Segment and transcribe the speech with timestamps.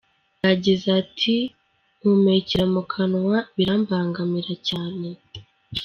[0.47, 1.35] Yagize ati
[1.99, 5.07] “Mpumekera mu kanwa birambangamira cyane.